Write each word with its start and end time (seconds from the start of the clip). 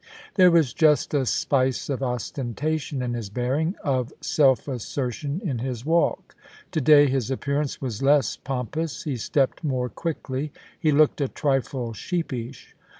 There 0.33 0.49
was 0.49 0.73
just 0.73 1.13
a 1.13 1.27
spice 1.27 1.87
of 1.87 2.01
ostentation 2.01 3.03
in 3.03 3.13
his 3.13 3.29
bearing— 3.29 3.75
of 3.83 4.11
self 4.19 4.67
assertion 4.67 5.39
in 5.45 5.59
his 5.59 5.85
walk. 5.85 6.33
To 6.71 6.81
day 6.81 7.05
his 7.05 7.29
appearance 7.29 7.81
was 7.81 8.01
less 8.01 8.35
pompous; 8.35 9.03
he 9.03 9.15
stepped 9.15 9.63
more 9.63 9.89
quickly; 9.89 10.51
he 10.79 10.91
looked 10.91 11.21
a 11.21 11.27
trifle 11.27 11.93
sheepish. 11.93 12.75